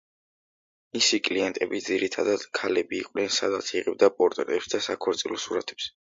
მისი 0.95 1.19
კლიენტები 1.27 1.81
ძირითადად 1.87 2.47
ქალები 2.61 2.99
იყვნენ, 3.01 3.31
სადაც 3.37 3.71
იღებდა 3.75 4.11
პორტრეტებს 4.19 4.75
და 4.75 4.83
საქორწილო 4.89 5.41
სურათებს. 5.47 5.93